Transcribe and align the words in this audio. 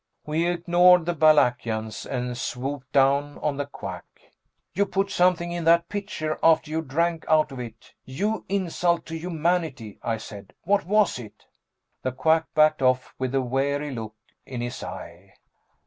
We 0.25 0.47
ignored 0.47 1.05
the 1.05 1.13
Balakians 1.13 2.07
and 2.07 2.35
swooped 2.35 2.91
down 2.91 3.37
on 3.37 3.57
the 3.57 3.67
Quack. 3.67 4.03
"You 4.73 4.87
put 4.87 5.11
something 5.11 5.51
in 5.51 5.63
that 5.65 5.89
pitcher 5.89 6.39
after 6.41 6.71
you 6.71 6.81
drank 6.81 7.23
out 7.29 7.51
of 7.51 7.59
it, 7.59 7.93
you 8.03 8.43
insult 8.49 9.05
to 9.05 9.15
humanity," 9.15 9.99
I 10.01 10.17
said. 10.17 10.53
"What 10.63 10.87
was 10.87 11.19
it?" 11.19 11.45
The 12.01 12.13
Quack 12.13 12.47
backed 12.55 12.81
off 12.81 13.13
with 13.19 13.35
a 13.35 13.43
wary 13.43 13.91
look 13.91 14.15
in 14.43 14.61
his 14.61 14.81
eye. 14.83 15.35